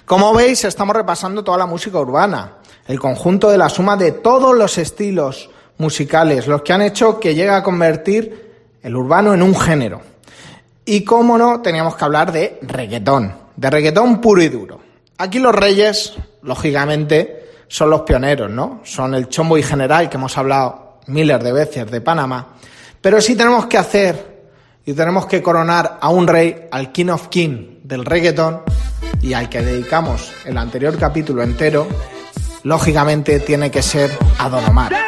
Como 0.07 0.33
veis, 0.33 0.63
estamos 0.63 0.95
repasando 0.95 1.43
toda 1.43 1.57
la 1.57 1.65
música 1.65 1.99
urbana, 1.99 2.59
el 2.87 2.97
conjunto 2.97 3.49
de 3.49 3.57
la 3.57 3.67
suma 3.67 3.97
de 3.97 4.13
todos 4.13 4.55
los 4.55 4.77
estilos 4.77 5.49
musicales, 5.79 6.47
los 6.47 6.61
que 6.61 6.71
han 6.71 6.81
hecho 6.81 7.19
que 7.19 7.35
llegue 7.35 7.49
a 7.49 7.61
convertir 7.61 8.77
el 8.81 8.95
urbano 8.95 9.33
en 9.33 9.41
un 9.41 9.53
género. 9.53 9.99
Y 10.85 11.03
cómo 11.03 11.37
no, 11.37 11.61
teníamos 11.61 11.97
que 11.97 12.05
hablar 12.05 12.31
de 12.31 12.57
reggaetón, 12.61 13.35
de 13.57 13.69
reggaetón 13.69 14.21
puro 14.21 14.41
y 14.41 14.47
duro. 14.47 14.79
Aquí 15.17 15.39
los 15.39 15.53
reyes, 15.53 16.13
lógicamente, 16.41 17.49
son 17.67 17.89
los 17.89 18.03
pioneros, 18.03 18.49
¿no? 18.49 18.79
Son 18.85 19.13
el 19.13 19.27
chombo 19.27 19.57
y 19.57 19.63
general 19.63 20.09
que 20.09 20.15
hemos 20.15 20.37
hablado 20.37 21.01
miles 21.07 21.43
de 21.43 21.51
veces 21.51 21.91
de 21.91 21.99
Panamá. 21.99 22.55
Pero 23.01 23.19
sí 23.19 23.35
tenemos 23.35 23.65
que 23.65 23.77
hacer 23.77 24.37
y 24.85 24.93
tenemos 24.93 25.25
que 25.25 25.43
coronar 25.43 25.97
a 25.99 26.07
un 26.07 26.27
rey, 26.27 26.69
al 26.71 26.93
King 26.93 27.09
of 27.09 27.27
King 27.27 27.81
del 27.83 28.05
reggaetón 28.05 28.61
y 29.21 29.33
al 29.33 29.49
que 29.49 29.61
dedicamos 29.61 30.31
el 30.45 30.57
anterior 30.57 30.97
capítulo 30.97 31.43
entero, 31.43 31.87
lógicamente 32.63 33.39
tiene 33.39 33.71
que 33.71 33.81
ser 33.81 34.11
a 34.39 34.49
Don 34.49 34.63
Omar. 34.65 35.06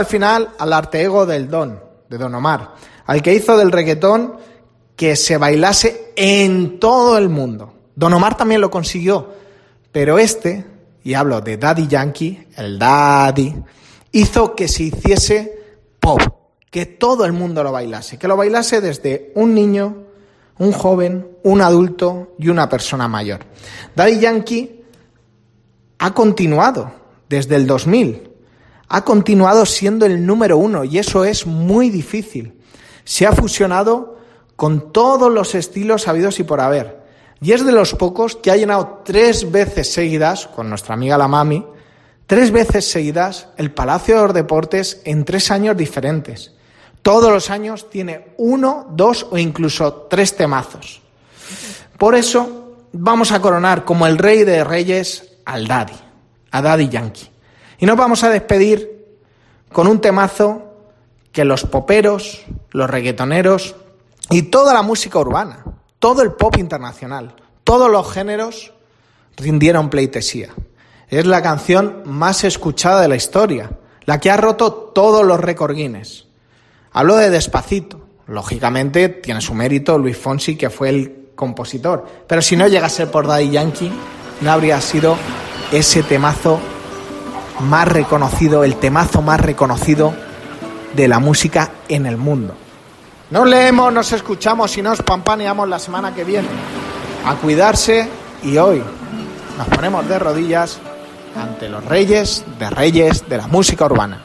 El 0.00 0.06
final 0.06 0.48
al 0.58 0.72
arte 0.72 1.02
ego 1.02 1.26
del 1.26 1.50
Don, 1.50 1.78
de 2.08 2.16
Don 2.16 2.34
Omar, 2.34 2.74
al 3.04 3.20
que 3.20 3.34
hizo 3.34 3.56
del 3.58 3.70
reggaetón 3.70 4.36
que 4.96 5.14
se 5.14 5.36
bailase 5.36 6.12
en 6.16 6.80
todo 6.80 7.18
el 7.18 7.28
mundo. 7.28 7.74
Don 7.94 8.14
Omar 8.14 8.34
también 8.34 8.62
lo 8.62 8.70
consiguió, 8.70 9.28
pero 9.92 10.18
este, 10.18 10.64
y 11.04 11.12
hablo 11.12 11.42
de 11.42 11.58
Daddy 11.58 11.86
Yankee, 11.86 12.46
el 12.56 12.78
Daddy, 12.78 13.54
hizo 14.12 14.54
que 14.54 14.68
se 14.68 14.84
hiciese 14.84 15.58
pop, 16.00 16.22
que 16.70 16.86
todo 16.86 17.26
el 17.26 17.32
mundo 17.32 17.62
lo 17.62 17.72
bailase, 17.72 18.18
que 18.18 18.26
lo 18.26 18.38
bailase 18.38 18.80
desde 18.80 19.32
un 19.34 19.54
niño, 19.54 19.96
un 20.58 20.72
joven, 20.72 21.28
un 21.42 21.60
adulto 21.60 22.34
y 22.38 22.48
una 22.48 22.70
persona 22.70 23.06
mayor. 23.06 23.40
Daddy 23.94 24.18
Yankee 24.18 24.82
ha 25.98 26.14
continuado 26.14 26.90
desde 27.28 27.56
el 27.56 27.66
2000. 27.66 28.29
Ha 28.92 29.04
continuado 29.04 29.66
siendo 29.66 30.04
el 30.04 30.26
número 30.26 30.58
uno 30.58 30.82
y 30.82 30.98
eso 30.98 31.24
es 31.24 31.46
muy 31.46 31.90
difícil. 31.90 32.60
Se 33.04 33.24
ha 33.24 33.30
fusionado 33.30 34.18
con 34.56 34.92
todos 34.92 35.32
los 35.32 35.54
estilos 35.54 36.08
habidos 36.08 36.40
y 36.40 36.42
por 36.42 36.60
haber. 36.60 37.00
Y 37.40 37.52
es 37.52 37.64
de 37.64 37.70
los 37.70 37.94
pocos 37.94 38.34
que 38.34 38.50
ha 38.50 38.56
llenado 38.56 39.02
tres 39.04 39.48
veces 39.52 39.92
seguidas, 39.92 40.48
con 40.48 40.68
nuestra 40.68 40.94
amiga 40.94 41.16
la 41.16 41.28
Mami, 41.28 41.64
tres 42.26 42.50
veces 42.50 42.90
seguidas 42.90 43.46
el 43.56 43.70
Palacio 43.70 44.16
de 44.16 44.22
los 44.24 44.34
Deportes 44.34 45.00
en 45.04 45.24
tres 45.24 45.52
años 45.52 45.76
diferentes. 45.76 46.52
Todos 47.00 47.30
los 47.30 47.48
años 47.48 47.88
tiene 47.90 48.34
uno, 48.38 48.88
dos 48.90 49.24
o 49.30 49.38
incluso 49.38 50.08
tres 50.10 50.36
temazos. 50.36 51.00
Por 51.96 52.16
eso 52.16 52.74
vamos 52.92 53.30
a 53.30 53.40
coronar 53.40 53.84
como 53.84 54.08
el 54.08 54.18
rey 54.18 54.42
de 54.42 54.64
reyes 54.64 55.36
al 55.44 55.68
Daddy, 55.68 55.94
a 56.50 56.60
Daddy 56.60 56.88
Yankee. 56.88 57.30
Y 57.80 57.86
nos 57.86 57.96
vamos 57.96 58.22
a 58.24 58.28
despedir 58.28 59.06
con 59.72 59.86
un 59.86 60.00
temazo 60.00 60.62
que 61.32 61.46
los 61.46 61.64
poperos, 61.64 62.44
los 62.72 62.90
reggaetoneros 62.90 63.74
y 64.28 64.42
toda 64.42 64.74
la 64.74 64.82
música 64.82 65.18
urbana, 65.18 65.64
todo 65.98 66.22
el 66.22 66.32
pop 66.32 66.58
internacional, 66.58 67.34
todos 67.64 67.90
los 67.90 68.12
géneros 68.12 68.74
rindieron 69.36 69.88
pleitesía. 69.88 70.50
Es 71.08 71.24
la 71.26 71.42
canción 71.42 72.02
más 72.04 72.44
escuchada 72.44 73.00
de 73.00 73.08
la 73.08 73.16
historia, 73.16 73.70
la 74.04 74.20
que 74.20 74.30
ha 74.30 74.36
roto 74.36 74.72
todos 74.72 75.24
los 75.24 75.40
récord 75.40 75.74
Guinness. 75.74 76.26
Hablo 76.92 77.16
de 77.16 77.30
Despacito. 77.30 78.06
Lógicamente 78.26 79.08
tiene 79.08 79.40
su 79.40 79.54
mérito 79.54 79.98
Luis 79.98 80.18
Fonsi, 80.18 80.56
que 80.56 80.70
fue 80.70 80.90
el 80.90 81.30
compositor. 81.34 82.06
Pero 82.28 82.42
si 82.42 82.56
no 82.56 82.68
llega 82.68 82.86
a 82.86 82.90
ser 82.90 83.10
por 83.10 83.26
Daddy 83.26 83.50
Yankee, 83.50 83.90
no 84.42 84.52
habría 84.52 84.80
sido 84.80 85.16
ese 85.72 86.02
temazo 86.02 86.60
más 87.60 87.88
reconocido, 87.88 88.64
el 88.64 88.76
temazo 88.76 89.22
más 89.22 89.40
reconocido 89.40 90.14
de 90.94 91.08
la 91.08 91.18
música 91.18 91.70
en 91.88 92.06
el 92.06 92.16
mundo. 92.16 92.54
Nos 93.30 93.46
leemos, 93.46 93.92
nos 93.92 94.12
escuchamos 94.12 94.76
y 94.76 94.82
nos 94.82 95.02
pampaneamos 95.02 95.68
la 95.68 95.78
semana 95.78 96.14
que 96.14 96.24
viene. 96.24 96.48
A 97.24 97.34
cuidarse 97.36 98.08
y 98.42 98.56
hoy 98.56 98.82
nos 99.56 99.68
ponemos 99.68 100.08
de 100.08 100.18
rodillas 100.18 100.78
ante 101.36 101.68
los 101.68 101.84
reyes 101.84 102.44
de 102.58 102.70
reyes 102.70 103.28
de 103.28 103.36
la 103.36 103.46
música 103.46 103.84
urbana. 103.84 104.24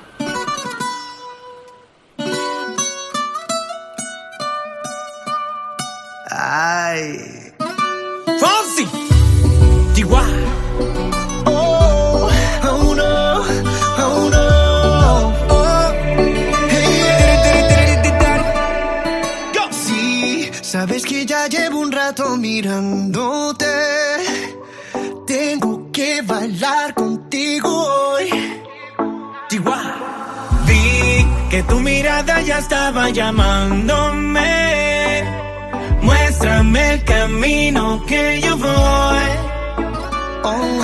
Ay. 6.32 7.54
Fonsi, 8.40 8.88
sabes 20.76 21.06
que 21.06 21.26
ya 21.26 21.48
llevo 21.48 21.80
un 21.80 21.90
rato 21.90 22.36
mirándote. 22.36 23.66
Tengo 25.26 25.90
que 25.94 26.22
bailar 26.22 26.94
contigo 26.94 27.70
hoy. 27.70 28.30
Vi 30.68 31.26
que 31.50 31.64
tu 31.64 31.80
mirada 31.80 32.42
ya 32.42 32.58
estaba 32.58 33.10
llamándome. 33.10 34.54
Muéstrame 36.02 36.94
el 36.96 37.04
camino 37.06 38.06
que 38.06 38.42
yo 38.42 38.58
voy. 38.58 39.30
Oh, 40.44 40.84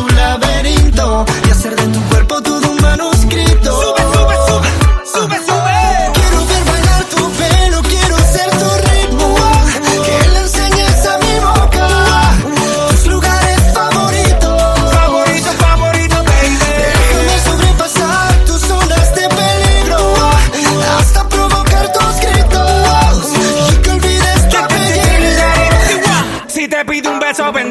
te 27.33 27.43
pido 27.53 27.70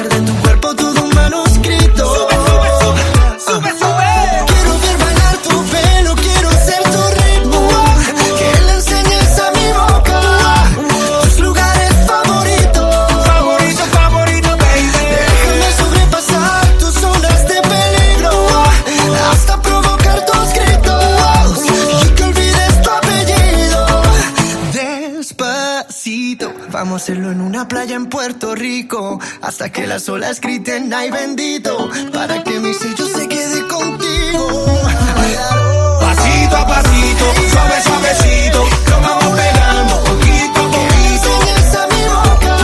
hacer 0.00 0.08
de 0.08 0.26
tu 0.26 0.34
cuerpo 0.40 0.74
todo 0.74 1.04
un 1.04 1.14
manuscrito. 1.14 2.04
Sube, 3.46 3.70
sube. 3.78 4.10
Quiero 4.46 4.78
ver 4.78 4.98
bailar 4.98 5.36
tu 5.38 5.64
pelo, 5.72 6.14
quiero 6.16 6.50
ser 6.50 6.82
tu 6.94 7.02
ritmo. 7.20 7.68
Que 8.38 8.50
le 8.66 8.72
enseñes 8.72 9.38
a 9.38 9.50
mi 9.56 9.66
boca 9.72 10.20
tus 11.22 11.40
lugares 11.40 11.92
favoritos. 12.06 13.26
Favorito, 13.26 13.84
favorito, 13.98 14.48
baby. 14.56 14.90
Déjame 14.92 15.70
sobrepasar 15.80 16.66
tus 16.78 16.94
zonas 16.94 17.48
de 17.48 17.62
peligro 17.72 18.32
hasta 19.32 19.60
provocar 19.62 20.24
tus 20.24 20.48
gritos 20.54 21.58
y 21.64 22.10
que 22.14 22.24
olvides 22.24 22.82
tu 22.82 22.90
apellido. 22.90 24.02
Despacito, 24.72 26.52
vamos 26.70 26.92
a 26.92 26.96
hacerlo 27.02 27.32
en 27.32 27.39
una 27.60 27.68
playa 27.68 27.94
en 27.94 28.06
Puerto 28.06 28.54
Rico 28.54 29.20
hasta 29.42 29.70
que 29.70 29.86
las 29.86 30.08
olas 30.08 30.40
griten 30.40 30.94
ay 30.94 31.10
bendito 31.10 31.90
para 32.10 32.42
que 32.42 32.58
mi 32.58 32.72
sello 32.72 33.06
se 33.06 33.28
quede 33.28 33.68
contigo. 33.68 34.64
Pasito 36.00 36.56
a 36.56 36.66
pasito, 36.66 37.24
suave 37.50 37.82
suavecito, 37.82 38.64
lo 38.88 39.00
vamos 39.02 39.38
pegando 39.38 39.94
poquito 40.04 40.60
a 40.60 40.70
poquito. 40.72 41.30
Esa 41.58 41.86
mi 41.88 42.02
boca, 42.14 42.56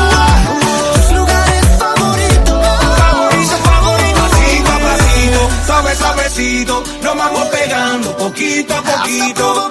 tus 0.94 1.16
lugares 1.18 1.64
favoritos, 1.78 2.59
favorito 2.97 3.57
favorito. 3.68 4.20
Pasito 4.22 4.70
a 4.72 4.78
pasito, 4.78 5.40
suave 5.66 5.94
suavecito, 5.94 6.84
lo 7.03 7.14
vamos 7.14 7.44
pegando 7.49 8.16
poquito 8.16 8.74
a 8.74 8.82
poquito. 8.82 9.70